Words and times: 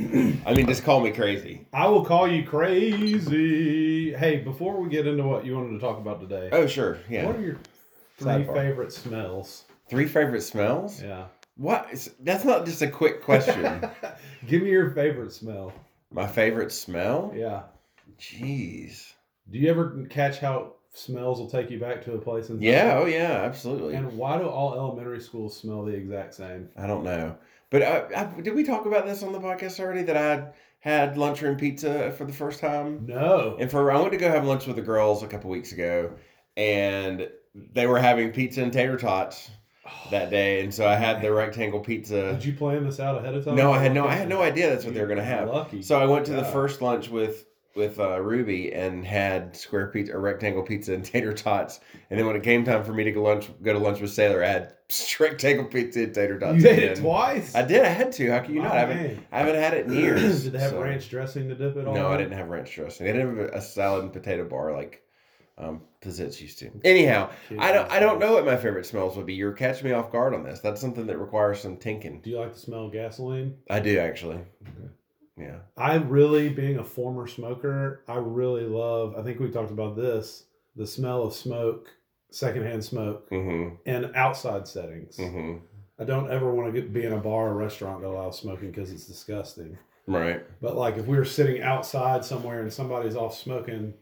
I 0.46 0.54
mean, 0.54 0.66
just 0.66 0.82
call 0.84 1.00
me 1.00 1.10
crazy. 1.10 1.66
I 1.72 1.86
will 1.88 2.04
call 2.04 2.26
you 2.26 2.42
crazy. 2.44 4.12
Hey, 4.14 4.38
before 4.38 4.80
we 4.80 4.88
get 4.88 5.06
into 5.06 5.22
what 5.24 5.44
you 5.44 5.54
wanted 5.56 5.72
to 5.72 5.78
talk 5.78 5.98
about 5.98 6.20
today, 6.20 6.48
Oh, 6.52 6.66
sure. 6.66 6.98
Yeah. 7.08 7.26
what 7.26 7.36
are 7.36 7.40
your 7.42 7.58
three 8.18 8.26
Sidebar. 8.44 8.54
favorite 8.54 8.92
smells? 8.92 9.64
Three 9.88 10.06
favorite 10.06 10.42
smells? 10.42 11.02
Yeah. 11.02 11.26
What? 11.56 11.88
Is- 11.92 12.14
That's 12.20 12.44
not 12.44 12.64
just 12.64 12.80
a 12.82 12.88
quick 12.88 13.22
question. 13.22 13.82
Give 14.46 14.62
me 14.62 14.70
your 14.70 14.90
favorite 14.92 15.32
smell. 15.32 15.72
My 16.12 16.26
favorite 16.26 16.72
smell? 16.72 17.32
Yeah. 17.36 17.62
Jeez. 18.18 19.12
Do 19.50 19.58
you 19.58 19.68
ever 19.70 20.06
catch 20.08 20.38
how 20.38 20.74
smells 20.94 21.38
will 21.40 21.50
take 21.50 21.70
you 21.70 21.78
back 21.78 22.02
to 22.04 22.14
a 22.14 22.18
place 22.18 22.48
in 22.48 22.60
Yeah. 22.62 22.98
Oh, 23.00 23.06
yeah. 23.06 23.42
Absolutely. 23.44 23.94
And 23.94 24.16
why 24.16 24.38
do 24.38 24.44
all 24.46 24.74
elementary 24.74 25.20
schools 25.20 25.56
smell 25.56 25.84
the 25.84 25.92
exact 25.92 26.34
same? 26.34 26.68
I 26.76 26.86
don't 26.86 27.04
know. 27.04 27.36
But 27.70 27.82
uh, 27.82 28.04
I, 28.16 28.40
did 28.40 28.54
we 28.54 28.64
talk 28.64 28.86
about 28.86 29.06
this 29.06 29.22
on 29.22 29.32
the 29.32 29.40
podcast 29.40 29.80
already? 29.80 30.02
That 30.02 30.16
I 30.16 30.22
had, 30.22 30.52
had 30.80 31.16
lunchroom 31.16 31.56
pizza 31.56 32.12
for 32.12 32.24
the 32.24 32.32
first 32.32 32.60
time? 32.60 33.06
No. 33.06 33.56
And 33.58 33.70
for 33.70 33.90
I 33.90 33.98
went 34.00 34.12
to 34.12 34.18
go 34.18 34.28
have 34.28 34.44
lunch 34.44 34.66
with 34.66 34.76
the 34.76 34.82
girls 34.82 35.22
a 35.22 35.28
couple 35.28 35.50
weeks 35.50 35.72
ago, 35.72 36.12
and 36.56 37.28
they 37.54 37.86
were 37.86 37.98
having 37.98 38.32
pizza 38.32 38.62
and 38.62 38.72
tater 38.72 38.96
tots 38.96 39.50
that 40.10 40.30
day, 40.30 40.62
and 40.62 40.72
so 40.72 40.86
I 40.86 40.94
had 40.94 41.22
the 41.22 41.32
rectangle 41.32 41.80
pizza. 41.80 42.32
Did 42.32 42.44
you 42.44 42.52
plan 42.52 42.84
this 42.84 43.00
out 43.00 43.18
ahead 43.18 43.34
of 43.34 43.44
time? 43.44 43.56
No, 43.56 43.72
I 43.72 43.78
had 43.78 43.94
no, 43.94 44.06
I 44.06 44.14
had 44.14 44.28
no 44.28 44.42
idea 44.42 44.70
that's 44.70 44.84
what 44.84 44.94
they 44.94 45.00
were 45.00 45.06
gonna 45.06 45.24
have. 45.24 45.48
Lucky. 45.48 45.82
So 45.82 46.00
I 46.00 46.06
went 46.06 46.26
to 46.26 46.32
the 46.32 46.44
first 46.44 46.82
lunch 46.82 47.08
with 47.08 47.44
with 47.74 48.00
uh, 48.00 48.20
Ruby 48.20 48.72
and 48.72 49.06
had 49.06 49.56
square 49.56 49.88
pizza, 49.88 50.12
or 50.14 50.20
rectangle 50.20 50.62
pizza 50.62 50.92
and 50.94 51.04
tater 51.04 51.32
tots, 51.32 51.80
and 52.10 52.18
then 52.18 52.26
when 52.26 52.36
it 52.36 52.42
came 52.42 52.64
time 52.64 52.84
for 52.84 52.92
me 52.92 53.04
to 53.04 53.12
go 53.12 53.22
lunch, 53.22 53.48
go 53.62 53.72
to 53.72 53.78
lunch 53.78 54.00
with 54.00 54.10
Sailor, 54.10 54.42
I 54.44 54.48
had 54.48 54.74
rectangle 55.20 55.66
pizza 55.66 56.02
and 56.02 56.14
tater 56.14 56.38
tots. 56.38 56.62
you 56.62 56.68
ate 56.68 56.78
it 56.82 56.96
twice. 56.98 57.54
I 57.54 57.62
did. 57.62 57.84
I 57.84 57.88
had 57.88 58.12
to. 58.12 58.30
How 58.30 58.40
can 58.40 58.54
you 58.54 58.62
not? 58.62 58.72
I 58.72 58.78
haven't. 58.80 59.26
I 59.32 59.38
haven't 59.38 59.54
had 59.56 59.74
it 59.74 59.86
in 59.86 59.92
years. 59.92 60.44
Did 60.44 60.52
they 60.52 60.58
have 60.58 60.70
so- 60.72 60.82
ranch 60.82 61.08
dressing 61.08 61.48
to 61.48 61.54
dip 61.54 61.76
it 61.76 61.86
on? 61.86 61.94
no, 61.94 62.08
I 62.08 62.16
didn't 62.16 62.32
have 62.32 62.48
ranch 62.48 62.74
dressing. 62.74 63.06
They 63.06 63.12
didn't 63.12 63.36
have 63.38 63.46
a 63.50 63.60
salad 63.60 64.04
and 64.04 64.12
potato 64.12 64.44
bar 64.48 64.72
like 64.72 65.02
um, 65.56 65.82
Pizitz 66.02 66.40
used 66.40 66.58
to. 66.60 66.70
Anyhow, 66.84 67.30
I 67.58 67.70
don't. 67.72 67.90
I 67.90 68.00
don't 68.00 68.18
know 68.18 68.32
what 68.32 68.44
my 68.46 68.56
favorite 68.56 68.86
smells 68.86 69.16
would 69.16 69.26
be. 69.26 69.34
You're 69.34 69.52
catching 69.52 69.86
me 69.86 69.92
off 69.92 70.10
guard 70.10 70.34
on 70.34 70.42
this. 70.42 70.60
That's 70.60 70.80
something 70.80 71.06
that 71.06 71.18
requires 71.18 71.60
some 71.60 71.76
thinking. 71.76 72.20
Do 72.20 72.30
you 72.30 72.38
like 72.40 72.54
the 72.54 72.58
smell 72.58 72.86
of 72.86 72.92
gasoline? 72.92 73.56
I 73.68 73.78
do 73.80 73.98
actually. 73.98 74.36
Okay. 74.36 74.88
I 75.80 75.94
really, 75.96 76.48
being 76.50 76.78
a 76.78 76.84
former 76.84 77.26
smoker, 77.26 78.02
I 78.06 78.16
really 78.16 78.64
love. 78.64 79.14
I 79.16 79.22
think 79.22 79.40
we 79.40 79.50
talked 79.50 79.70
about 79.70 79.96
this: 79.96 80.44
the 80.76 80.86
smell 80.86 81.22
of 81.22 81.32
smoke, 81.34 81.88
secondhand 82.30 82.84
smoke, 82.84 83.28
Mm-hmm. 83.30 83.76
in 83.88 84.14
outside 84.14 84.68
settings. 84.68 85.16
Mm-hmm. 85.16 85.64
I 85.98 86.04
don't 86.04 86.30
ever 86.30 86.50
want 86.52 86.72
to 86.72 86.80
get, 86.80 86.92
be 86.92 87.04
in 87.04 87.12
a 87.12 87.18
bar 87.18 87.48
or 87.48 87.54
restaurant 87.54 88.00
that 88.02 88.08
allows 88.08 88.38
smoking 88.38 88.70
because 88.70 88.90
it's 88.90 89.06
disgusting. 89.06 89.76
Right. 90.06 90.44
But 90.62 90.76
like 90.76 90.96
if 90.96 91.06
we 91.06 91.16
were 91.16 91.24
sitting 91.26 91.62
outside 91.62 92.24
somewhere 92.24 92.62
and 92.62 92.72
somebody's 92.72 93.16
off 93.16 93.36
smoking, 93.36 93.92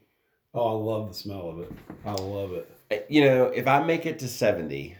oh, 0.54 0.68
I 0.68 0.84
love 0.94 1.08
the 1.08 1.14
smell 1.14 1.48
of 1.50 1.58
it. 1.60 1.72
I 2.04 2.12
love 2.12 2.52
it. 2.52 2.70
Uh, 2.90 2.96
You 3.08 3.22
know, 3.22 3.44
if 3.46 3.66
I 3.66 3.82
make 3.82 4.06
it 4.06 4.18
to 4.20 4.28
seventy, 4.28 4.96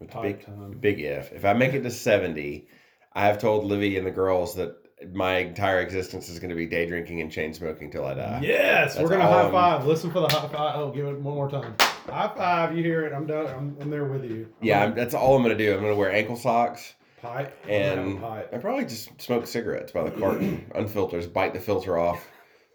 big 0.00 0.44
time. 0.44 0.76
big 0.80 1.00
if, 1.00 1.32
if 1.32 1.44
I 1.44 1.52
make 1.52 1.74
it 1.74 1.82
to 1.84 1.90
seventy, 1.90 2.68
I 3.12 3.26
have 3.26 3.38
told 3.38 3.64
Livy 3.64 3.96
and 3.96 4.06
the 4.06 4.10
girls 4.10 4.54
that 4.56 4.76
my 5.12 5.38
entire 5.38 5.80
existence 5.80 6.28
is 6.28 6.38
going 6.38 6.50
to 6.50 6.56
be 6.56 6.66
day 6.66 6.86
drinking 6.86 7.20
and 7.20 7.30
chain 7.30 7.52
smoking 7.52 7.90
till 7.90 8.04
I 8.04 8.14
die. 8.14 8.40
Yes, 8.42 8.94
That's 8.94 9.02
we're 9.02 9.10
gonna 9.16 9.24
all 9.28 9.32
high 9.32 9.42
I'm- 9.42 9.52
five. 9.52 9.86
Listen 9.86 10.10
for 10.10 10.20
the 10.20 10.28
high 10.28 10.48
five. 10.48 10.76
Oh, 10.76 10.90
give 10.90 11.06
it 11.06 11.20
one 11.20 11.34
more 11.34 11.48
time. 11.50 11.74
High 11.78 12.32
five. 12.36 12.76
You 12.76 12.82
hear 12.82 13.04
it? 13.06 13.12
I'm 13.12 13.26
done. 13.26 13.46
I'm, 13.46 13.76
I'm 13.80 13.90
there 13.90 14.04
with 14.04 14.24
you. 14.24 14.48
Yeah, 14.60 14.84
I'm, 14.84 14.94
that's 14.94 15.14
all 15.14 15.36
I'm 15.36 15.42
going 15.42 15.56
to 15.56 15.62
do. 15.64 15.72
I'm 15.74 15.80
going 15.80 15.92
to 15.92 15.98
wear 15.98 16.12
ankle 16.12 16.36
socks. 16.36 16.94
pipe 17.22 17.56
and 17.68 18.20
pipe. 18.20 18.50
I 18.54 18.58
probably 18.58 18.84
just 18.84 19.20
smoke 19.20 19.46
cigarettes 19.46 19.92
by 19.92 20.04
the 20.04 20.10
carton, 20.12 20.70
unfiltered, 20.74 21.32
bite 21.32 21.54
the 21.54 21.60
filter 21.60 21.98
off, 21.98 22.26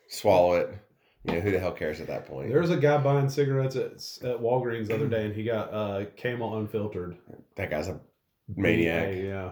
swallow 0.08 0.54
it. 0.56 0.74
You 1.26 1.34
know, 1.34 1.40
who 1.42 1.52
the 1.52 1.60
hell 1.60 1.74
cares 1.74 2.00
at 2.00 2.08
that 2.08 2.26
point? 2.28 2.50
There's 2.50 2.70
a 2.70 2.78
guy 2.78 2.98
buying 2.98 3.30
cigarettes 3.30 3.76
at, 3.76 3.92
at 4.28 4.40
Walgreens 4.40 4.88
the 4.88 4.96
other 4.96 5.08
day, 5.08 5.26
and 5.26 5.36
he 5.36 5.44
got 5.44 5.74
uh, 5.74 6.06
Camel 6.16 6.58
unfiltered. 6.58 7.18
that 7.58 7.70
guy's 7.70 7.90
a 7.90 8.00
maniac. 8.56 9.16
Yeah, 9.16 9.52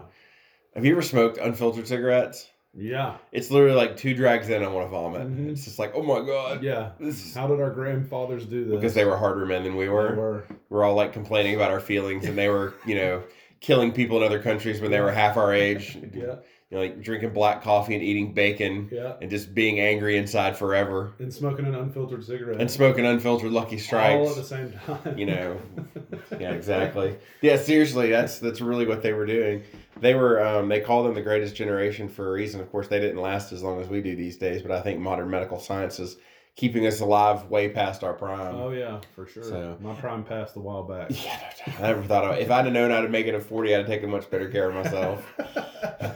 Have 0.74 0.84
you 0.86 0.92
ever 0.92 1.02
smoked 1.02 1.36
unfiltered 1.38 1.86
cigarettes? 1.86 2.48
Yeah, 2.78 3.16
It's 3.32 3.50
literally 3.50 3.74
like 3.76 3.96
two 3.96 4.14
drags 4.14 4.48
in, 4.48 4.62
I 4.62 4.68
want 4.68 4.86
to 4.86 4.90
vomit. 4.90 5.22
Mhm. 5.22 5.50
It's 5.50 5.64
just 5.64 5.78
like, 5.78 5.92
oh 5.94 6.02
my 6.02 6.24
god, 6.24 6.62
yeah. 6.62 6.90
this 7.00 7.26
is 7.26 7.34
How 7.34 7.46
did 7.48 7.60
our 7.60 7.70
grandfathers 7.70 8.46
do 8.46 8.64
this? 8.64 8.74
because 8.76 8.94
they 8.94 9.04
were 9.04 9.16
harder 9.16 9.44
men 9.46 9.64
than 9.64 9.74
we 9.76 9.84
They 9.84 9.90
were. 9.90 10.14
were. 10.14 10.44
We're 10.70 10.84
all 10.84 10.94
like 10.94 11.12
complaining 11.12 11.54
about 11.56 11.70
our 11.70 11.80
feelings, 11.80 12.24
and 12.26 12.36
they 12.38 12.48
were, 12.48 12.74
you 12.86 12.94
know, 12.94 13.22
killing 13.60 13.90
people 13.92 14.16
in 14.18 14.22
other 14.22 14.40
countries 14.40 14.80
when 14.80 14.90
they 14.92 15.00
were 15.00 15.10
half 15.10 15.36
our 15.36 15.52
age. 15.52 15.98
Yeah, 16.14 16.36
You 16.70 16.76
know, 16.76 16.82
like 16.82 17.00
drinking 17.00 17.32
black 17.32 17.62
coffee 17.62 17.94
and 17.94 18.02
eating 18.02 18.34
bacon 18.34 18.90
yeah. 18.92 19.14
and 19.22 19.30
just 19.30 19.54
being 19.54 19.80
angry 19.80 20.18
inside 20.18 20.54
forever. 20.54 21.14
And 21.18 21.32
smoking 21.32 21.64
an 21.64 21.74
unfiltered 21.74 22.22
cigarette. 22.22 22.60
and 22.60 22.70
smoking 22.70 23.06
unfiltered 23.06 23.52
Lucky 23.52 23.78
Strikes. 23.78 24.28
all 24.28 24.28
at 24.28 24.36
the 24.36 24.44
same 24.44 24.74
time. 24.86 25.16
You 25.16 25.26
know, 25.26 25.60
yeah, 26.38 26.52
exactly. 26.52 27.16
Yeah, 27.40 27.56
seriously, 27.56 28.10
that's 28.10 28.38
that's 28.38 28.60
really 28.60 28.86
what 28.86 29.02
they 29.02 29.14
were 29.14 29.24
doing. 29.24 29.62
They 30.00 30.14
were 30.14 30.44
um, 30.46 30.68
they 30.68 30.80
call 30.80 31.04
them 31.04 31.14
the 31.14 31.22
greatest 31.22 31.56
generation 31.56 32.06
for 32.06 32.28
a 32.28 32.32
reason. 32.32 32.60
Of 32.60 32.70
course, 32.70 32.88
they 32.88 33.00
didn't 33.00 33.20
last 33.22 33.50
as 33.52 33.62
long 33.62 33.80
as 33.80 33.88
we 33.88 34.02
do 34.02 34.14
these 34.14 34.36
days, 34.36 34.60
but 34.60 34.70
I 34.70 34.82
think 34.82 35.00
modern 35.00 35.30
medical 35.30 35.58
science 35.58 35.98
is 35.98 36.18
keeping 36.58 36.88
us 36.88 36.98
alive 36.98 37.44
way 37.48 37.68
past 37.68 38.02
our 38.02 38.12
prime. 38.12 38.56
Oh 38.56 38.70
yeah, 38.70 38.98
for 39.14 39.26
sure. 39.28 39.44
So- 39.44 39.78
My 39.80 39.94
prime 39.94 40.24
passed 40.24 40.56
a 40.56 40.60
while 40.60 40.82
back. 40.82 41.10
Yeah. 41.10 41.38
I 41.78 41.82
never 41.82 42.02
thought 42.02 42.24
of 42.24 42.36
it. 42.36 42.42
if 42.42 42.50
I'd 42.50 42.64
have 42.64 42.74
known 42.74 42.90
how 42.90 43.00
to 43.00 43.08
make 43.08 43.26
it 43.26 43.34
at 43.34 43.44
forty, 43.44 43.72
I'd 43.72 43.78
have 43.78 43.86
taken 43.86 44.10
much 44.10 44.28
better 44.28 44.48
care 44.50 44.68
of 44.68 44.74
myself. 44.74 45.24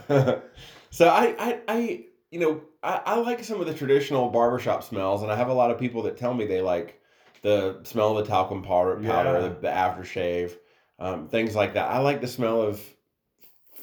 so 0.90 1.08
I, 1.08 1.34
I, 1.38 1.58
I, 1.68 2.04
you 2.32 2.40
know, 2.40 2.60
I, 2.82 3.00
I 3.06 3.14
like 3.20 3.44
some 3.44 3.60
of 3.60 3.66
the 3.68 3.74
traditional 3.74 4.28
barbershop 4.30 4.82
smells, 4.82 5.22
and 5.22 5.30
I 5.30 5.36
have 5.36 5.48
a 5.48 5.54
lot 5.54 5.70
of 5.70 5.78
people 5.78 6.02
that 6.02 6.16
tell 6.16 6.34
me 6.34 6.44
they 6.44 6.60
like 6.60 7.00
the 7.42 7.78
smell 7.84 8.18
of 8.18 8.24
the 8.24 8.30
talcum 8.30 8.62
powder, 8.64 8.96
powder, 8.96 9.32
Yeah. 9.34 9.40
the, 9.40 9.48
the 9.60 9.68
aftershave, 9.68 10.52
um, 10.98 11.28
things 11.28 11.54
like 11.54 11.74
that. 11.74 11.88
I 11.88 11.98
like 11.98 12.20
the 12.20 12.28
smell 12.28 12.60
of 12.62 12.80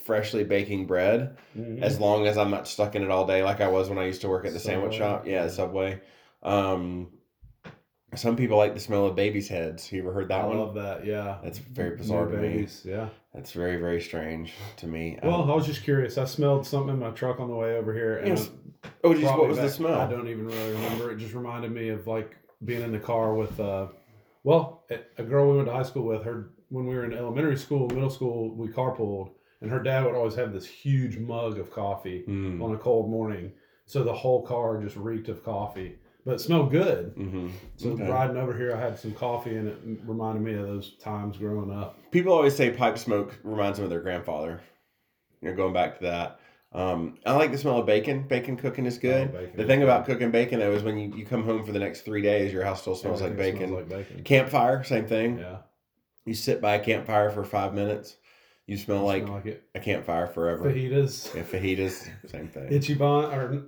freshly 0.03 0.43
baking 0.43 0.87
bread, 0.87 1.37
Mhm. 1.57 1.81
as 1.81 1.99
long 1.99 2.27
as 2.27 2.37
I'm 2.37 2.49
not 2.51 2.67
stuck 2.67 2.95
in 2.95 3.03
it 3.03 3.11
all 3.11 3.25
day, 3.25 3.43
like 3.43 3.61
I 3.61 3.67
was 3.69 3.87
when 3.89 3.97
I 3.97 4.05
used 4.05 4.21
to 4.21 4.27
work 4.29 4.45
at 4.45 4.51
the 4.53 4.59
sandwich 4.59 4.95
shop. 4.95 5.25
Yeah, 5.25 5.43
the 5.45 5.49
Subway. 5.51 6.01
Um, 6.43 7.09
some 8.15 8.35
people 8.35 8.57
like 8.57 8.73
the 8.73 8.79
smell 8.79 9.05
of 9.05 9.15
babies' 9.15 9.47
heads. 9.47 9.91
You 9.91 10.01
ever 10.01 10.11
heard 10.13 10.29
that 10.29 10.41
I 10.41 10.47
one? 10.47 10.57
I 10.57 10.59
love 10.59 10.73
that. 10.75 11.05
Yeah. 11.05 11.37
That's 11.43 11.59
very 11.59 11.91
New 11.91 11.97
bizarre 11.97 12.25
to 12.27 12.37
me. 12.37 12.67
Yeah. 12.83 13.09
That's 13.33 13.51
very, 13.51 13.77
very 13.77 14.01
strange 14.01 14.53
to 14.77 14.87
me. 14.87 15.19
Well, 15.21 15.43
Um, 15.43 15.51
I 15.51 15.53
was 15.53 15.67
just 15.67 15.83
curious. 15.83 16.17
I 16.17 16.25
smelled 16.25 16.65
something 16.65 16.93
in 16.95 16.99
my 16.99 17.11
truck 17.11 17.39
on 17.39 17.49
the 17.49 17.55
way 17.55 17.77
over 17.77 17.93
here, 17.93 18.17
and 18.17 18.49
oh, 19.03 19.13
geez, 19.13 19.25
what 19.25 19.47
was 19.47 19.57
the 19.57 19.69
smell? 19.69 19.99
I 19.99 20.09
don't 20.09 20.27
even 20.27 20.47
really 20.47 20.71
remember. 20.71 21.11
It 21.11 21.17
just 21.17 21.35
reminded 21.35 21.71
me 21.71 21.89
of 21.89 22.07
like 22.07 22.35
being 22.65 22.81
in 22.81 22.91
the 22.91 22.99
car 22.99 23.35
with, 23.35 23.59
uh, 23.59 23.87
well, 24.43 24.83
a 24.89 24.99
a 25.19 25.23
girl 25.23 25.51
we 25.51 25.57
went 25.57 25.67
to 25.67 25.73
high 25.75 25.83
school 25.83 26.03
with. 26.03 26.23
Her 26.23 26.49
when 26.69 26.87
we 26.87 26.95
were 26.95 27.05
in 27.05 27.13
elementary 27.13 27.57
school, 27.57 27.87
middle 27.89 28.09
school, 28.09 28.55
we 28.55 28.67
carpooled, 28.69 29.31
and 29.61 29.69
her 29.69 29.79
dad 29.79 30.05
would 30.05 30.15
always 30.15 30.35
have 30.35 30.51
this 30.51 30.65
huge 30.65 31.17
mug 31.17 31.59
of 31.59 31.71
coffee 31.71 32.23
Mm. 32.27 32.61
on 32.63 32.73
a 32.73 32.77
cold 32.77 33.09
morning. 33.11 33.51
So 33.85 34.03
the 34.03 34.13
whole 34.13 34.41
car 34.43 34.81
just 34.81 34.95
reeked 34.95 35.29
of 35.29 35.43
coffee, 35.43 35.97
but 36.29 36.35
it 36.35 36.39
smelled 36.41 36.69
good. 36.71 37.13
hmm 37.15 37.49
So 37.75 37.89
Okay. 37.89 38.07
riding 38.07 38.37
over 38.37 38.55
here, 38.55 38.75
I 38.75 38.79
had 38.79 38.99
some 38.99 39.13
coffee, 39.13 39.55
and 39.55 39.67
it 39.67 39.77
reminded 40.05 40.43
me 40.43 40.53
of 40.53 40.67
those 40.67 40.95
times 40.97 41.37
growing 41.37 41.71
up. 41.71 41.97
People 42.11 42.33
always 42.33 42.55
say 42.55 42.69
pipe 42.69 42.97
smoke 42.99 43.37
reminds 43.43 43.77
them 43.79 43.85
of 43.85 43.89
their 43.89 44.01
grandfather. 44.01 44.61
You 45.41 45.49
know, 45.49 45.55
going 45.55 45.73
back 45.73 45.97
to 45.99 46.03
that. 46.05 46.39
Um, 46.71 47.17
I 47.25 47.33
like 47.35 47.51
the 47.51 47.57
smell 47.57 47.79
of 47.79 47.87
bacon. 47.87 48.27
Bacon 48.27 48.55
cooking 48.55 48.85
is 48.85 48.99
good. 48.99 49.29
Oh, 49.33 49.39
the 49.55 49.63
is 49.63 49.67
thing 49.67 49.79
good. 49.79 49.85
about 49.85 50.05
cooking 50.05 50.29
bacon 50.29 50.59
though 50.59 50.71
is 50.73 50.83
when 50.83 50.99
you, 50.99 51.15
you 51.15 51.25
come 51.25 51.43
home 51.43 51.65
for 51.65 51.71
the 51.71 51.79
next 51.79 52.01
three 52.01 52.21
days, 52.21 52.53
your 52.53 52.63
house 52.63 52.81
still 52.81 52.93
smells 52.93 53.23
like 53.23 53.35
bacon. 53.35 53.69
Smells 53.69 53.71
like 53.71 53.89
bacon. 53.89 54.23
Campfire, 54.23 54.83
same 54.83 55.07
thing. 55.07 55.39
Yeah. 55.39 55.57
You 56.25 56.35
sit 56.35 56.61
by 56.61 56.75
a 56.75 56.79
campfire 56.83 57.31
for 57.31 57.43
five 57.43 57.73
minutes, 57.73 58.17
you 58.67 58.77
smell 58.77 59.03
like 59.03 59.23
Smell 59.23 59.41
like 59.43 59.63
a 59.73 59.79
campfire 59.79 60.27
forever. 60.27 60.71
Fajitas. 60.71 61.33
Yeah, 61.33 61.41
fajitas, 61.41 62.07
same 62.29 62.49
thing. 62.49 62.67
Ichiban 62.69 63.33
or 63.33 63.63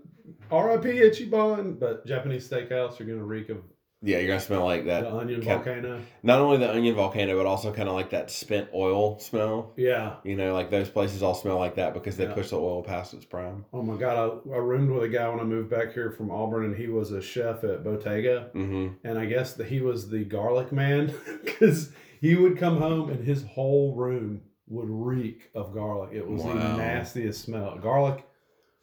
RIP 0.52 0.84
Ichiban, 0.84 1.80
but 1.80 2.06
Japanese 2.06 2.50
steakhouse 2.50 3.00
are 3.00 3.04
gonna 3.06 3.24
reek 3.24 3.50
of 3.50 3.58
yeah, 4.04 4.18
you're 4.18 4.30
gonna 4.30 4.40
smell 4.40 4.66
like 4.66 4.86
that. 4.86 5.02
the 5.04 5.14
onion 5.16 5.42
Cap- 5.44 5.64
volcano. 5.64 6.02
Not 6.24 6.40
only 6.40 6.58
the 6.58 6.72
onion 6.74 6.96
volcano, 6.96 7.38
but 7.38 7.46
also 7.46 7.72
kind 7.72 7.88
of 7.88 7.94
like 7.94 8.10
that 8.10 8.32
spent 8.32 8.68
oil 8.74 9.20
smell. 9.20 9.74
Yeah. 9.78 10.16
You 10.24 10.36
know, 10.36 10.54
like 10.56 10.72
those 10.72 10.90
places 10.90 11.22
all 11.22 11.36
smell 11.36 11.60
like 11.60 11.76
that 11.76 11.94
because 11.94 12.18
they 12.18 12.24
Yeah. 12.26 12.34
push 12.34 12.50
the 12.50 12.56
oil 12.58 12.82
past 12.82 13.14
its 13.14 13.26
prime. 13.26 13.64
Oh 13.72 13.84
my 13.84 13.96
god, 13.98 14.42
I, 14.50 14.56
I 14.56 14.58
roomed 14.58 14.90
with 14.90 15.04
a 15.04 15.08
guy 15.08 15.30
when 15.30 15.40
I 15.40 15.44
moved 15.44 15.70
back 15.70 15.94
here 15.94 16.10
from 16.10 16.32
Auburn, 16.32 16.66
and 16.66 16.76
he 16.76 16.88
was 16.88 17.12
a 17.12 17.22
chef 17.22 17.64
at 17.64 17.84
Bottega, 17.84 18.50
hmm 18.54 18.88
and 19.04 19.20
I 19.20 19.26
guess 19.28 19.54
that 19.54 19.68
he 19.68 19.82
was 19.82 20.10
the 20.10 20.24
garlic 20.26 20.72
man 20.72 21.14
because 21.46 21.92
he 22.20 22.34
would 22.34 22.58
come 22.58 22.78
home 22.78 23.12
and 23.12 23.24
his 23.24 23.44
whole 23.44 23.94
room 23.96 24.42
would 24.68 24.90
reek 24.90 25.52
of 25.54 25.76
garlic. 25.76 26.10
It 26.14 26.28
was 26.28 26.42
the 26.44 26.54
nastiest 26.56 27.44
smell. 27.44 27.78
Garlic, 27.78 28.26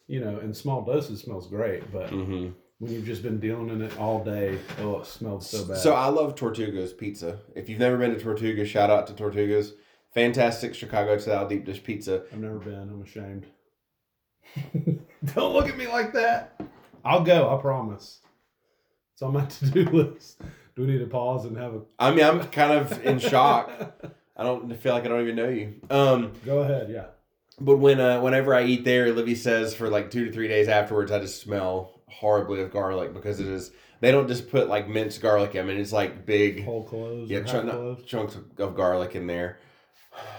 you 0.09 0.21
know, 0.21 0.41
in 0.41 0.53
small 0.53 0.83
doses 0.83 1.21
smells 1.21 1.47
great, 1.47 1.91
but 1.93 2.11
hmm 2.11 2.49
when 2.79 2.93
you've 2.93 3.05
just 3.05 3.23
been 3.23 3.41
dealing 3.41 3.71
in 3.71 3.83
it 3.83 3.99
all 3.99 4.23
day, 4.23 4.59
oh, 4.81 5.01
it 5.01 5.07
smells 5.07 5.51
so 5.51 5.65
bad. 5.65 5.79
So 5.79 5.95
I 5.95 6.07
love 6.09 6.37
Tortuga's 6.37 6.93
pizza. 6.93 7.41
If 7.55 7.69
you've 7.69 7.81
never 7.81 7.97
been 7.99 8.13
to 8.15 8.21
Tortuga, 8.21 8.65
shout 8.65 8.89
out 8.89 9.09
to 9.09 9.15
Tortuga's. 9.15 9.73
Fantastic 10.15 10.75
Chicago 10.75 11.19
style 11.19 11.49
deep 11.49 11.65
dish 11.65 11.83
pizza. 11.83 12.23
I've 12.33 12.39
never 12.39 12.59
been. 12.59 12.75
I'm 12.75 13.03
ashamed. 13.03 13.47
Don't 15.35 15.53
look 15.53 15.69
at 15.69 15.77
me 15.77 15.87
like 15.87 16.13
that. 16.15 16.61
I'll 17.05 17.23
go. 17.23 17.55
I 17.55 17.61
promise. 17.61 18.21
It's 19.13 19.23
on 19.23 19.33
my 19.33 19.45
to-do 19.47 19.85
list. 19.85 20.41
Do 20.77 20.83
we 20.83 20.93
need 20.93 20.99
to 20.99 21.07
pause 21.07 21.45
and 21.45 21.57
have 21.57 21.75
a? 21.75 21.81
I 21.99 22.15
mean, 22.15 22.25
I'm 22.25 22.41
kind 22.49 22.73
of 22.73 23.05
in 23.05 23.19
shock. 23.19 23.71
I 24.37 24.45
don't 24.45 24.73
feel 24.77 24.93
like 24.95 25.05
I 25.05 25.09
don't 25.09 25.23
even 25.23 25.35
know 25.35 25.49
you. 25.49 25.75
Um, 25.91 26.33
Go 26.45 26.61
ahead. 26.61 26.89
Yeah. 26.91 27.07
But 27.61 27.77
when 27.79 28.01
uh, 28.01 28.21
whenever 28.21 28.55
I 28.55 28.65
eat 28.65 28.85
there, 28.85 29.13
Livy 29.13 29.35
says 29.35 29.75
for 29.75 29.89
like 29.89 30.11
two 30.11 30.25
to 30.27 30.33
three 30.33 30.49
days 30.49 30.69
afterwards, 30.69 31.11
I 31.13 31.19
just 31.21 31.41
smell 31.43 32.01
horribly 32.09 32.61
of 32.63 32.73
garlic 32.73 33.15
because 33.15 33.41
it 33.41 33.47
is. 33.47 33.73
They 34.01 34.13
don't 34.13 34.29
just 34.29 34.49
put 34.51 34.69
like 34.69 34.89
minced 34.89 35.21
garlic. 35.21 35.57
I 35.57 35.63
mean, 35.63 35.77
it's 35.79 35.93
like 35.93 36.25
big 36.25 36.65
Whole 36.65 36.85
clothes. 36.85 37.29
yeah 37.29 37.43
chunk, 37.43 37.69
cloves. 37.71 38.05
chunks 38.05 38.37
of, 38.37 38.77
garlic 38.77 39.17
in 39.17 39.27
there. 39.27 39.59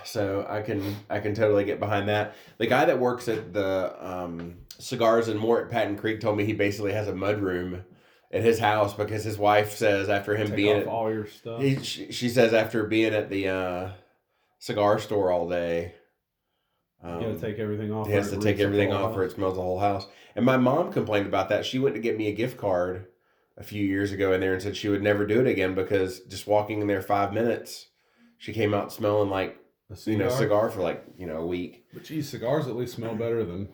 So 0.05 0.45
I 0.49 0.61
can 0.61 0.95
I 1.09 1.19
can 1.19 1.33
totally 1.35 1.65
get 1.65 1.79
behind 1.79 2.07
that. 2.09 2.35
The 2.57 2.67
guy 2.67 2.85
that 2.85 2.99
works 2.99 3.27
at 3.27 3.53
the 3.53 3.95
um, 3.99 4.55
cigars 4.77 5.27
and 5.27 5.39
more 5.39 5.61
at 5.61 5.69
Patton 5.69 5.97
Creek 5.97 6.19
told 6.21 6.37
me 6.37 6.45
he 6.45 6.53
basically 6.53 6.93
has 6.93 7.07
a 7.07 7.15
mud 7.15 7.39
room 7.39 7.83
at 8.31 8.43
his 8.43 8.59
house 8.59 8.93
because 8.93 9.23
his 9.23 9.37
wife 9.37 9.75
says 9.75 10.07
after 10.09 10.35
him 10.35 10.47
Take 10.47 10.55
being 10.55 10.75
off 10.77 10.81
at, 10.83 10.87
all 10.87 11.11
your 11.11 11.27
stuff. 11.27 11.61
he, 11.61 11.81
she, 11.83 12.11
she 12.11 12.29
says 12.29 12.53
after 12.53 12.83
being 12.85 13.13
at 13.13 13.29
the 13.29 13.47
uh, 13.49 13.89
cigar 14.59 14.99
store 14.99 15.31
all 15.31 15.49
day, 15.49 15.95
um, 17.03 17.21
you 17.21 17.27
gotta 17.27 17.39
take 17.39 17.59
everything 17.59 17.91
off. 17.91 18.07
he 18.07 18.13
has 18.13 18.29
to 18.31 18.37
take 18.37 18.59
everything 18.59 18.91
off 18.91 19.15
or 19.15 19.23
it 19.23 19.31
smells 19.31 19.55
the 19.55 19.61
whole 19.61 19.79
house. 19.79 20.07
And 20.35 20.45
my 20.45 20.57
mom 20.57 20.91
complained 20.91 21.27
about 21.27 21.49
that. 21.49 21.65
She 21.65 21.79
went 21.79 21.95
to 21.95 22.01
get 22.01 22.17
me 22.17 22.27
a 22.27 22.33
gift 22.33 22.57
card 22.57 23.07
a 23.57 23.63
few 23.63 23.85
years 23.85 24.11
ago 24.11 24.33
in 24.33 24.41
there 24.41 24.53
and 24.53 24.61
said 24.61 24.75
she 24.77 24.89
would 24.89 25.03
never 25.03 25.25
do 25.25 25.39
it 25.41 25.47
again 25.47 25.75
because 25.75 26.21
just 26.21 26.47
walking 26.47 26.81
in 26.81 26.87
there 26.87 27.01
five 27.01 27.33
minutes, 27.33 27.87
she 28.37 28.53
came 28.53 28.73
out 28.73 28.91
smelling 28.93 29.29
like 29.29 29.57
A 29.91 30.09
you 30.09 30.17
know 30.17 30.29
cigar? 30.29 30.37
cigar 30.37 30.69
for 30.69 30.81
like 30.81 31.03
you 31.17 31.25
know 31.25 31.37
a 31.37 31.45
week. 31.45 31.85
But 31.93 32.03
geez, 32.05 32.29
cigars 32.29 32.67
at 32.67 32.75
least 32.75 32.95
smell 32.95 33.15
better 33.15 33.43
than 33.43 33.69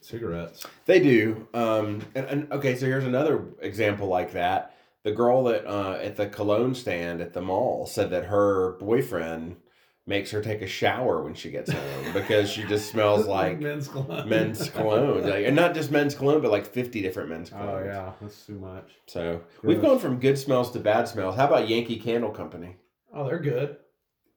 cigarettes. 0.00 0.64
They 0.86 1.00
do. 1.00 1.48
Um, 1.52 2.02
and, 2.14 2.26
and 2.26 2.52
okay, 2.52 2.76
so 2.76 2.86
here's 2.86 3.04
another 3.04 3.44
example 3.60 4.06
like 4.06 4.32
that. 4.32 4.74
The 5.02 5.12
girl 5.12 5.44
that 5.44 5.66
uh, 5.66 5.98
at 6.02 6.16
the 6.16 6.26
cologne 6.28 6.74
stand 6.74 7.20
at 7.20 7.32
the 7.32 7.40
mall 7.42 7.86
said 7.86 8.10
that 8.10 8.24
her 8.26 8.72
boyfriend 8.80 9.56
makes 10.06 10.30
her 10.30 10.40
take 10.40 10.62
a 10.62 10.66
shower 10.66 11.22
when 11.22 11.34
she 11.34 11.50
gets 11.50 11.70
home 11.72 12.12
because 12.12 12.48
she 12.48 12.62
just 12.64 12.90
smells 12.90 13.26
like 13.38 13.58
men's 13.58 13.88
cologne. 13.88 14.28
men's 14.28 14.70
cologne, 14.70 15.22
like, 15.22 15.44
and 15.46 15.56
not 15.56 15.74
just 15.74 15.90
men's 15.90 16.14
cologne, 16.14 16.40
but 16.40 16.50
like 16.50 16.66
fifty 16.66 17.02
different 17.02 17.28
men's 17.28 17.50
Oh 17.52 17.56
colognes. 17.56 17.86
yeah, 17.86 18.12
that's 18.20 18.46
too 18.46 18.58
much. 18.58 18.90
So 19.06 19.40
we've 19.62 19.80
gone 19.82 19.98
from 19.98 20.18
good 20.20 20.38
smells 20.38 20.70
to 20.72 20.78
bad 20.80 21.08
smells. 21.08 21.36
How 21.36 21.46
about 21.46 21.68
Yankee 21.68 21.98
Candle 21.98 22.30
Company? 22.30 22.76
Oh, 23.12 23.26
they're 23.26 23.38
good. 23.38 23.76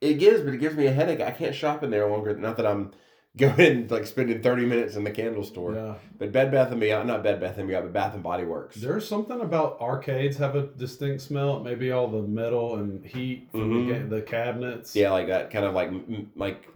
It 0.02 0.14
gives, 0.16 0.42
but 0.42 0.54
it 0.54 0.60
gives 0.60 0.76
me 0.76 0.88
a 0.88 0.92
headache. 0.92 1.20
I 1.22 1.32
can't 1.32 1.54
shop 1.54 1.84
in 1.84 1.90
there 1.92 2.10
longer. 2.10 2.36
Not 2.36 2.56
that 2.58 2.66
I'm 2.66 2.92
going 3.40 3.88
like 3.90 4.06
spending 4.06 4.42
thirty 4.42 4.66
minutes 4.66 4.96
in 4.96 5.04
the 5.04 5.12
candle 5.12 5.44
store. 5.44 5.74
Yeah. 5.74 5.96
But 6.18 6.32
Bed 6.32 6.52
Bath 6.52 6.72
and 6.72 6.80
Beyond, 6.80 7.08
not 7.08 7.24
Bed 7.24 7.40
Bath 7.40 7.58
and 7.58 7.68
Beyond, 7.68 7.86
but 7.86 7.94
Bath 7.94 8.14
and 8.14 8.22
Body 8.24 8.44
Works. 8.44 8.76
There's 8.76 9.08
something 9.08 9.42
about 9.42 9.80
arcades 9.82 10.38
have 10.38 10.56
a 10.56 10.64
distinct 10.68 11.22
smell. 11.22 11.60
Maybe 11.62 11.92
all 11.92 12.08
the 12.08 12.22
metal 12.22 12.76
and 12.76 13.06
heat 13.06 13.48
from 13.52 13.88
Mhm. 13.88 14.10
the, 14.10 14.16
the 14.18 14.22
cabinets. 14.22 14.96
Yeah, 14.96 15.12
like 15.12 15.28
that 15.28 15.50
kind 15.52 15.66
of 15.66 15.74
like 15.74 15.92
like 16.36 16.68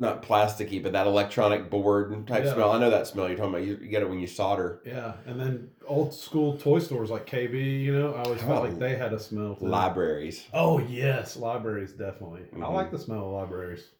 not 0.00 0.20
plasticky, 0.20 0.82
but 0.82 0.90
that 0.92 1.06
electronic 1.06 1.70
board 1.70 2.26
type 2.26 2.44
Yeah. 2.44 2.54
smell. 2.54 2.72
I 2.72 2.80
know 2.80 2.90
that 2.90 3.06
smell 3.06 3.28
you're 3.28 3.36
talking 3.36 3.54
about. 3.54 3.64
You, 3.64 3.76
get 3.76 4.02
it 4.02 4.08
when 4.08 4.18
you 4.18 4.26
solder. 4.26 4.80
Yeah, 4.84 5.12
and 5.26 5.38
then 5.38 5.70
old 5.86 6.12
school 6.12 6.56
toy 6.56 6.80
stores 6.80 7.08
like 7.08 7.24
KB, 7.24 7.82
you 7.82 7.96
know, 7.96 8.12
I 8.14 8.22
always 8.24 8.40
felt 8.42 8.58
Oh. 8.58 8.62
like 8.68 8.80
they 8.80 8.96
had 8.96 9.12
a 9.12 9.18
smell. 9.20 9.54
too. 9.54 9.66
Libraries. 9.66 10.44
Oh 10.52 10.80
yes, 10.80 11.36
libraries 11.36 11.92
definitely. 11.92 12.40
I 12.52 12.56
Mhm. 12.56 12.74
like 12.74 12.90
the 12.90 12.98
smell 12.98 13.26
of 13.26 13.32
libraries. 13.32 13.90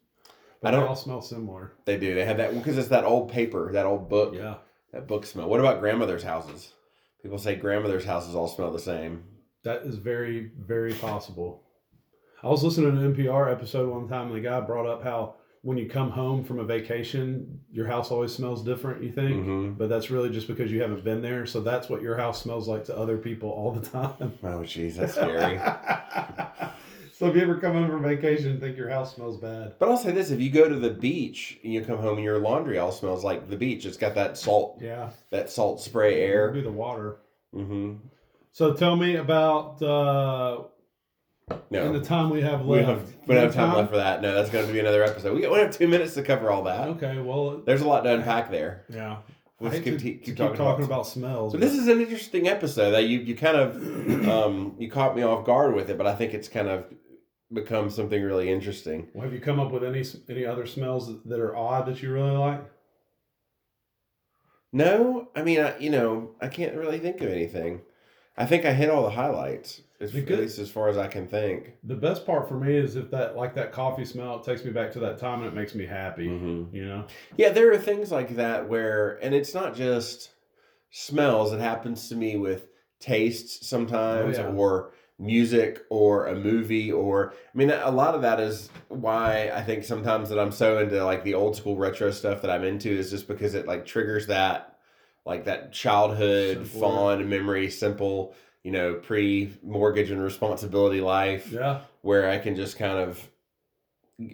I 0.63 0.67
But 0.67 0.71
they 0.71 0.77
don't- 0.77 0.87
all 0.89 0.95
smell 0.95 1.21
similar. 1.21 1.73
They 1.85 1.97
do. 1.97 2.15
They 2.15 2.23
have 2.25 2.37
that 2.37 2.53
because 2.53 2.77
it's 2.77 2.87
that 2.87 3.03
old 3.03 3.29
paper, 3.29 3.71
that 3.73 3.85
old 3.85 4.07
book, 4.09 4.33
Yeah. 4.35 4.55
that 4.93 5.07
book 5.07 5.25
smell. 5.25 5.49
What 5.49 5.59
about 5.59 5.81
grandmother's 5.81 6.23
houses? 6.23 6.73
People 7.21 7.37
say 7.37 7.55
grandmother's 7.55 8.05
houses 8.05 8.33
all 8.35 8.47
smell 8.47 8.71
the 8.71 8.79
same. 8.79 9.23
That 9.63 9.81
is 9.83 9.95
very, 9.97 10.51
very 10.59 10.93
possible. 10.93 11.63
I 12.41 12.47
was 12.47 12.63
listening 12.63 12.91
to 12.91 12.97
an 13.01 13.13
NPR 13.15 13.49
episode 13.51 13.89
one 13.89 14.07
time, 14.09 14.27
and 14.27 14.35
the 14.35 14.41
guy 14.41 14.59
brought 14.61 14.85
up 14.85 15.03
how 15.03 15.35
when 15.61 15.77
you 15.77 15.87
come 15.89 16.09
home 16.11 16.43
from 16.43 16.59
a 16.59 16.63
vacation, 16.65 17.61
your 17.71 17.87
house 17.87 18.11
always 18.11 18.33
smells 18.33 18.61
different. 18.63 19.01
You 19.01 19.11
think, 19.13 19.43
hmm 19.45 19.71
but 19.77 19.87
that's 19.87 20.11
really 20.11 20.29
just 20.29 20.47
because 20.47 20.69
you 20.71 20.81
haven't 20.81 21.05
been 21.05 21.21
there. 21.21 21.45
So 21.45 21.61
that's 21.61 21.89
what 21.89 22.01
your 22.01 22.17
house 22.17 22.41
smells 22.41 22.67
like 22.67 22.83
to 22.85 22.97
other 22.97 23.17
people 23.17 23.49
all 23.49 23.71
the 23.71 23.81
time. 23.89 24.33
Oh, 24.43 24.59
jeez, 24.63 24.95
that's 24.95 25.13
scary. 25.13 25.57
so 27.23 27.29
if 27.29 27.35
you 27.35 27.41
ever 27.41 27.57
come 27.57 27.73
home 27.73 27.89
from 27.89 28.03
vacation 28.03 28.51
and 28.51 28.59
think 28.59 28.75
your 28.77 28.89
house 28.89 29.15
smells 29.15 29.37
bad, 29.37 29.73
but 29.79 29.89
I'll 29.89 29.97
say 29.97 30.11
this: 30.11 30.29
if 30.31 30.39
you 30.41 30.49
go 30.49 30.67
to 30.67 30.75
the 30.75 30.89
beach 30.89 31.59
and 31.63 31.71
you 31.73 31.81
come 31.83 31.97
home 31.97 32.15
and 32.17 32.23
your 32.23 32.39
laundry 32.39 32.77
all 32.79 32.91
smells 32.91 33.23
like 33.23 33.49
the 33.49 33.55
beach, 33.57 33.85
it's 33.85 33.97
got 33.97 34.15
that 34.15 34.37
salt, 34.37 34.79
yeah, 34.81 35.09
that 35.31 35.49
salt 35.49 35.81
spray 35.81 36.21
air. 36.21 36.51
be 36.51 36.61
the 36.61 36.71
water. 36.71 37.17
Mm-hmm. 37.55 37.95
So 38.51 38.73
tell 38.73 38.95
me 38.95 39.15
about 39.15 39.81
uh, 39.81 40.63
No, 41.71 41.85
in 41.87 41.93
the 41.93 42.01
time 42.01 42.29
we 42.29 42.41
have 42.41 42.65
left. 42.65 42.87
have, 42.87 43.15
we 43.27 43.35
don't 43.35 43.45
have 43.45 43.53
time 43.55 43.75
left 43.75 43.89
for 43.91 43.97
that. 43.97 44.21
No, 44.21 44.33
that's 44.33 44.49
going 44.49 44.67
to 44.67 44.73
be 44.73 44.79
another 44.79 45.03
episode. 45.03 45.33
We 45.35 45.41
got- 45.41 45.51
we 45.51 45.59
have 45.59 45.75
two 45.75 45.87
minutes 45.87 46.13
to 46.15 46.23
cover 46.23 46.51
all 46.51 46.63
that. 46.63 46.87
Okay, 46.89 47.19
well, 47.19 47.61
There's 47.65 47.81
a 47.81 47.87
lot 47.87 48.01
to 48.03 48.13
unpack 48.13 48.51
there. 48.51 48.85
yeah. 48.89 49.17
Let's 49.59 49.75
I 49.75 49.77
hate 49.77 49.83
keep, 49.85 49.93
to, 49.93 49.99
keep, 50.03 50.13
to 50.13 50.17
keep 50.17 50.25
keep 50.25 50.35
talking, 50.35 50.57
talking, 50.57 50.83
about. 50.85 50.95
about, 50.95 51.07
smells. 51.07 51.53
So 51.53 51.57
but- 51.57 51.65
this 51.65 51.77
is 51.79 51.87
an 51.87 52.01
interesting 52.01 52.47
episode 52.49 52.91
that 52.91 53.05
you 53.05 53.19
you 53.19 53.35
kind 53.35 53.55
of 53.55 54.27
um, 54.27 54.75
you 54.77 54.89
caught 54.91 55.15
me 55.15 55.21
off 55.23 55.45
guard 55.45 55.73
with 55.73 55.89
it, 55.89 55.97
but 55.97 56.05
I 56.05 56.15
think 56.15 56.33
it's 56.33 56.49
kind 56.49 56.67
of 56.67 56.85
become 57.53 57.89
something 57.89 58.21
really 58.21 58.49
interesting. 58.51 59.07
Well, 59.13 59.23
have 59.23 59.33
you 59.33 59.39
come 59.39 59.59
up 59.59 59.71
with 59.71 59.83
any 59.83 60.03
any 60.29 60.45
other 60.45 60.65
smells 60.65 61.11
that- 61.25 61.39
are 61.39 61.55
odd 61.55 61.85
that 61.87 62.01
you 62.01 62.11
really 62.11 62.31
like? 62.35 62.61
No, 64.71 65.29
I 65.35 65.43
mean, 65.43 65.59
I, 65.59 65.77
you 65.77 65.89
know, 65.91 66.31
I 66.41 66.47
can't 66.47 66.75
really 66.75 66.97
think 66.99 67.21
of 67.21 67.29
anything. 67.29 67.81
I 68.35 68.45
think 68.47 68.65
I 68.65 68.73
hit 68.73 68.89
all 68.89 69.03
the 69.03 69.11
highlights, 69.11 69.81
as, 69.99 70.15
at 70.15 70.27
least 70.27 70.57
as 70.57 70.71
far 70.71 70.89
as 70.89 70.97
I 70.97 71.05
can 71.07 71.27
think. 71.27 71.73
The 71.83 71.93
best 71.93 72.25
part 72.25 72.47
for 72.49 72.55
me 72.59 72.75
is 72.75 72.95
if 72.95 73.11
that 73.11 73.35
like 73.37 73.53
that 73.53 73.71
coffee 73.71 74.05
smell 74.05 74.37
it 74.39 74.43
takes 74.43 74.65
me 74.65 74.71
back 74.71 74.91
to 74.93 74.99
that 75.01 75.19
time 75.19 75.39
and 75.43 75.47
it 75.47 75.53
makes 75.53 75.75
me 75.75 75.85
happy. 75.85 76.27
Mm-hmm. 76.27 76.75
You 76.75 76.85
know, 76.85 77.05
Yeah, 77.37 77.49
there 77.49 77.71
are 77.71 77.77
things 77.77 78.11
like 78.11 78.35
that 78.37 78.67
where, 78.67 79.19
and 79.21 79.35
it's 79.35 79.53
not 79.53 79.75
just 79.75 80.31
smells. 80.89 81.53
It 81.53 81.59
happens 81.59 82.09
to 82.09 82.15
me 82.15 82.37
with 82.37 82.65
tastes 82.99 83.67
sometimes, 83.67 84.39
Oh, 84.39 84.41
yeah. 84.49 84.55
or 84.55 84.93
music, 85.19 85.83
or 85.89 86.27
a 86.27 86.35
movie, 86.35 86.91
or 86.91 87.31
I 87.31 87.57
mean, 87.57 87.69
a 87.69 87.91
lot 87.91 88.15
of 88.15 88.21
that 88.23 88.39
is 88.39 88.69
why 88.89 89.51
I 89.53 89.61
think 89.63 89.83
sometimes 89.83 90.29
that 90.29 90.39
I'm 90.39 90.51
so 90.51 90.79
into 90.79 91.03
like 91.05 91.23
the 91.23 91.35
old 91.35 91.55
school 91.55 91.77
retro 91.77 92.11
stuff 92.11 92.41
that 92.41 92.51
I'm 92.51 92.63
into 92.63 92.89
is 92.89 93.09
just 93.11 93.27
because 93.27 93.53
it 93.53 93.67
like 93.67 93.85
triggers 93.85 94.27
that, 94.27 94.77
like 95.25 95.45
that 95.45 95.71
childhood 95.71 96.67
Simpler. 96.67 96.79
fond 96.81 97.29
memory, 97.29 97.69
simple, 97.69 98.35
you 98.63 98.71
know, 98.71 98.95
pre 98.95 99.53
mortgage 99.63 100.11
and 100.11 100.21
responsibility 100.21 100.99
life 101.01 101.51
yeah. 101.51 101.81
where 102.01 102.29
I 102.29 102.39
can 102.39 102.55
just 102.55 102.77
kind 102.77 102.97
of 102.97 103.29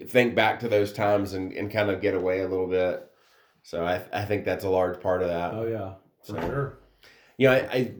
think 0.07 0.35
back 0.35 0.59
to 0.61 0.67
those 0.67 0.91
times 0.93 1.33
and, 1.33 1.51
and 1.53 1.71
kind 1.71 1.89
of 1.89 2.01
get 2.01 2.13
away 2.15 2.41
a 2.41 2.47
little 2.47 2.67
bit. 2.67 3.05
So 3.63 3.85
I, 3.85 4.01
I 4.13 4.25
think 4.25 4.45
that's 4.45 4.63
a 4.63 4.69
large 4.69 4.99
part 5.01 5.21
of 5.21 5.27
that. 5.29 5.53
Oh 5.53 5.67
yeah, 5.67 5.93
for 6.25 6.41
So- 6.41 6.47
sure. 6.47 6.79
You 7.37 7.47
know, 7.47 7.53
I, 7.53 7.57
I 7.71 7.91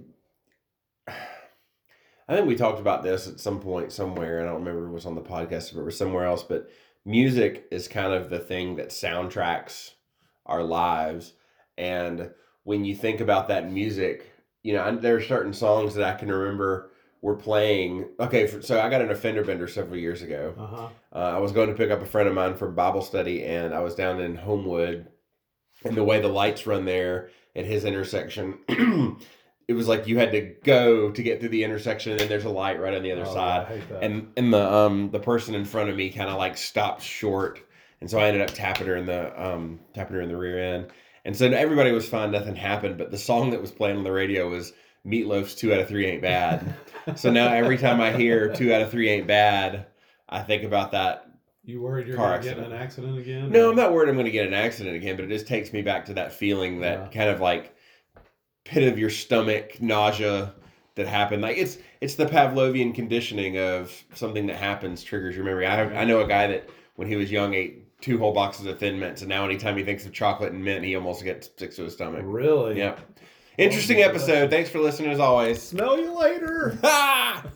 I 2.29 2.35
think 2.35 2.47
we 2.47 2.55
talked 2.55 2.79
about 2.79 3.01
this 3.01 3.27
at 3.27 3.39
some 3.39 3.59
point 3.59 3.91
somewhere. 3.91 4.39
I 4.39 4.45
don't 4.45 4.59
remember 4.63 4.83
if 4.83 4.89
it 4.91 4.93
was 4.93 5.07
on 5.07 5.15
the 5.15 5.21
podcast 5.21 5.75
or 5.75 5.81
it 5.81 5.85
was 5.85 5.97
somewhere 5.97 6.25
else, 6.25 6.43
but 6.43 6.69
music 7.03 7.65
is 7.71 7.87
kind 7.87 8.13
of 8.13 8.29
the 8.29 8.37
thing 8.37 8.75
that 8.75 8.89
soundtracks 8.89 9.93
our 10.45 10.61
lives. 10.63 11.33
And 11.75 12.29
when 12.65 12.85
you 12.85 12.95
think 12.95 13.19
about 13.19 13.47
that 13.47 13.71
music, 13.71 14.31
you 14.61 14.73
know, 14.73 14.95
there 14.95 15.15
are 15.15 15.21
certain 15.21 15.53
songs 15.53 15.95
that 15.95 16.05
I 16.05 16.17
can 16.19 16.31
remember 16.31 16.91
were 17.23 17.35
playing. 17.35 18.09
Okay, 18.19 18.45
for, 18.45 18.61
so 18.61 18.79
I 18.79 18.91
got 18.91 19.01
an 19.01 19.09
offender 19.09 19.43
bender 19.43 19.67
several 19.67 19.97
years 19.97 20.21
ago. 20.21 20.53
Uh 20.55 20.67
huh. 20.67 20.89
Uh, 21.11 21.35
I 21.35 21.39
was 21.39 21.51
going 21.51 21.69
to 21.69 21.75
pick 21.75 21.89
up 21.89 22.03
a 22.03 22.05
friend 22.05 22.29
of 22.29 22.35
mine 22.35 22.55
for 22.55 22.69
Bible 22.69 23.01
study, 23.01 23.43
and 23.43 23.73
I 23.73 23.79
was 23.79 23.95
down 23.95 24.21
in 24.21 24.35
Homewood, 24.35 25.07
and 25.83 25.95
the 25.95 26.03
way 26.03 26.21
the 26.21 26.27
lights 26.27 26.67
run 26.67 26.85
there 26.85 27.29
at 27.55 27.65
his 27.65 27.85
intersection, 27.85 28.59
it 29.69 29.73
was 29.75 29.87
like 29.87 30.07
you 30.07 30.17
had 30.17 30.31
to 30.31 30.41
go 30.63 31.11
to 31.11 31.21
get 31.23 31.39
through 31.39 31.49
the 31.49 31.63
intersection, 31.63 32.11
and 32.13 32.19
then 32.19 32.27
there's 32.27 32.45
a 32.45 32.49
light 32.49 32.81
right 32.81 32.95
on 32.95 33.03
the 33.03 33.11
other 33.11 33.25
Oh, 33.27 33.33
side, 33.33 33.61
I 33.61 33.65
hate 33.75 33.89
that. 33.89 34.03
and 34.03 34.31
and 34.35 34.51
the 34.51 34.73
um 34.73 35.11
the 35.11 35.19
person 35.19 35.53
in 35.53 35.63
front 35.63 35.89
of 35.89 35.95
me 35.95 36.09
kind 36.09 36.29
of 36.29 36.37
like 36.37 36.57
stopped 36.57 37.03
short, 37.03 37.59
and 38.01 38.09
so 38.09 38.17
I 38.19 38.27
ended 38.27 38.41
up 38.41 38.51
tapping 38.53 38.87
her 38.87 38.95
in 38.95 39.05
the 39.05 39.21
um 39.41 39.79
tapping 39.93 40.15
her 40.15 40.21
in 40.21 40.29
the 40.29 40.37
rear 40.37 40.57
end, 40.75 40.87
and 41.23 41.35
so 41.37 41.45
everybody 41.47 41.91
was 41.91 42.09
fine, 42.09 42.31
nothing 42.31 42.55
happened, 42.55 42.97
but 42.97 43.11
the 43.11 43.17
song 43.17 43.51
that 43.51 43.61
was 43.61 43.71
playing 43.71 43.97
on 43.97 44.03
the 44.03 44.11
radio 44.11 44.49
was 44.49 44.73
Meat 45.05 45.27
Loaf's 45.27 45.53
Two 45.55 45.71
Out 45.73 45.79
of 45.79 45.87
Three 45.87 46.07
Ain't 46.07 46.21
Bad. 46.23 46.73
so 47.15 47.31
now 47.31 47.49
every 47.53 47.77
time 47.77 48.01
I 48.01 48.11
hear 48.11 48.51
Two 48.53 48.73
Out 48.73 48.81
of 48.81 48.89
Three 48.91 49.07
Ain't 49.09 49.27
Bad, 49.27 49.85
I 50.27 50.41
think 50.41 50.63
about 50.63 50.91
that 50.93 51.25
you 51.63 51.79
worried 51.81 52.07
you're 52.07 52.15
car 52.15 52.39
gonna 52.39 52.43
get 52.49 52.57
in 52.57 52.63
an 52.63 52.73
accident 52.73 53.19
again? 53.19 53.51
no, 53.51 53.69
I'm 53.69 53.75
not 53.75 53.93
worried 53.93 54.09
I'm 54.09 54.15
going 54.15 54.25
to 54.25 54.31
get 54.31 54.47
in 54.47 54.53
an 54.53 54.59
accident 54.59 54.95
again, 54.95 55.15
but 55.15 55.25
it 55.25 55.29
just 55.29 55.45
takes 55.45 55.71
me 55.71 55.83
back 55.83 56.05
to 56.05 56.15
that 56.15 56.33
feeling 56.33 56.79
that 56.81 56.97
Yeah. 56.99 57.07
kind 57.21 57.29
of 57.29 57.39
like 57.41 57.75
pit 58.69 58.91
of 58.91 58.99
your 58.99 59.09
stomach 59.09 59.81
nausea 59.81 60.53
that 60.95 61.07
happened. 61.07 61.41
Like 61.41 61.57
it's 61.57 61.79
it's 62.01 62.15
the 62.15 62.27
Pavlovian 62.27 62.93
conditioning 62.93 63.57
of 63.57 63.91
something 64.13 64.45
that 64.45 64.57
happens 64.57 65.03
triggers 65.03 65.35
your 65.35 65.43
memory. 65.43 65.65
I 65.65 66.01
I 66.01 66.05
know 66.05 66.19
a 66.19 66.27
guy 66.27 66.47
that 66.47 66.69
when 66.95 67.07
he 67.07 67.15
was 67.15 67.31
young 67.31 67.55
ate 67.55 67.99
two 67.99 68.19
whole 68.19 68.31
boxes 68.31 68.67
of 68.67 68.77
Thin 68.77 68.99
Mints, 68.99 69.21
and 69.21 69.29
now 69.29 69.43
anytime 69.43 69.75
he 69.75 69.83
thinks 69.83 70.05
of 70.05 70.13
chocolate 70.13 70.53
and 70.53 70.63
mint, 70.63 70.85
he 70.85 70.95
almost 70.95 71.23
gets 71.23 71.49
sick 71.57 71.75
to 71.75 71.83
his 71.83 71.93
stomach. 71.93 72.21
Really? 72.23 72.77
Yep. 72.77 72.99
Interesting 73.57 73.97
oh 73.97 74.07
episode. 74.07 74.49
Thanks 74.49 74.69
for 74.69 74.79
listening 74.79 75.11
as 75.11 75.19
always. 75.19 75.61
Smell 75.61 75.99
you 75.99 76.17
later. 76.17 76.77